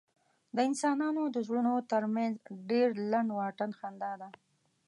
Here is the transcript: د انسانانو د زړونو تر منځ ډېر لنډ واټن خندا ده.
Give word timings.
د 0.55 0.57
انسانانو 0.69 1.23
د 1.35 1.37
زړونو 1.47 1.73
تر 1.91 2.03
منځ 2.15 2.35
ډېر 2.69 2.87
لنډ 3.11 3.29
واټن 3.37 3.71
خندا 3.79 4.11
ده. 4.21 4.29